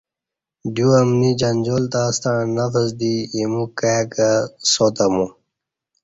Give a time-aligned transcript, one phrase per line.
[0.75, 4.29] دیوامنی جنجال تاستݩع نفس دی ایمو کائی کہ
[4.71, 5.25] ساتہ مو